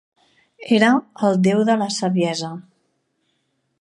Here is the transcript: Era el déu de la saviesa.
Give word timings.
Era 0.77 0.87
el 1.29 1.37
déu 1.49 1.61
de 1.69 1.75
la 1.81 1.91
saviesa. 1.97 2.51